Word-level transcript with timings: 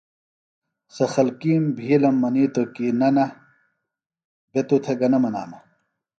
سےۡ 0.93 1.09
خلکِیم 1.13 1.63
بِھیلم 1.77 2.15
منِیتوۡ 2.21 2.65
ہِنوۡ 2.67 2.71
کیۡ 2.75 2.93
نہ 2.99 3.07
نہ، 3.15 3.25
بےۡ 4.51 4.65
توۡ 4.67 4.81
تھےۡ 4.83 4.97
گنہ 4.99 5.17
منانہ 5.23 5.57